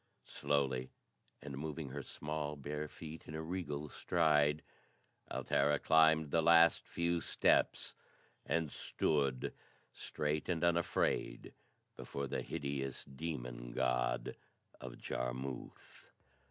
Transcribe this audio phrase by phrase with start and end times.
[0.25, 0.89] Slowly,
[1.43, 4.63] and moving her small bare feet in a regal stride,
[5.29, 7.93] Altara climbed the last few steps
[8.43, 9.53] and stood
[9.93, 11.53] straight and unafraid
[11.97, 14.35] before the hideous demon god
[14.79, 16.07] of Jarmuth.